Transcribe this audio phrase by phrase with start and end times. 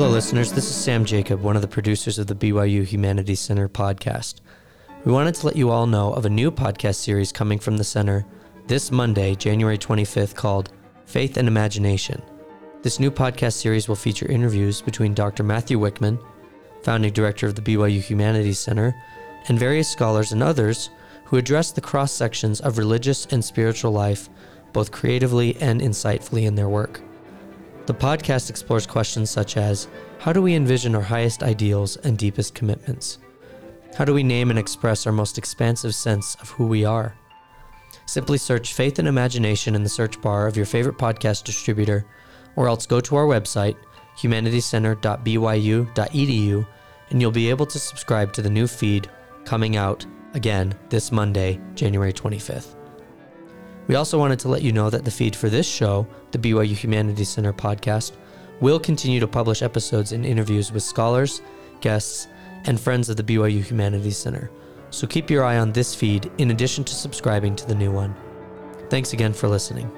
[0.00, 0.52] listeners.
[0.52, 4.36] This is Sam Jacob, one of the producers of the BYU Humanities Center podcast.
[5.04, 7.84] We wanted to let you all know of a new podcast series coming from the
[7.84, 8.24] center
[8.66, 10.72] this Monday, January 25th, called
[11.06, 12.22] Faith and Imagination.
[12.82, 15.42] This new podcast series will feature interviews between Dr.
[15.42, 16.18] Matthew Wickman,
[16.82, 18.94] founding director of the BYU Humanities Center,
[19.48, 20.90] and various scholars and others
[21.24, 24.28] who address the cross sections of religious and spiritual life,
[24.72, 27.02] both creatively and insightfully in their work.
[27.84, 29.88] The podcast explores questions such as
[30.20, 33.18] How do we envision our highest ideals and deepest commitments?
[33.96, 37.16] How do we name and express our most expansive sense of who we are?
[38.06, 42.06] Simply search Faith and Imagination in the search bar of your favorite podcast distributor,
[42.54, 43.74] or else go to our website,
[44.16, 46.66] humanitiescenter.byu.edu,
[47.10, 49.10] and you'll be able to subscribe to the new feed
[49.44, 52.76] coming out again this Monday, January 25th.
[53.88, 56.74] We also wanted to let you know that the feed for this show, the BYU
[56.74, 58.12] Humanities Center podcast,
[58.60, 61.42] will continue to publish episodes and interviews with scholars,
[61.80, 62.28] guests,
[62.64, 64.50] and friends of the BYU Humanities Center.
[64.90, 68.14] So keep your eye on this feed in addition to subscribing to the new one.
[68.88, 69.90] Thanks again for listening.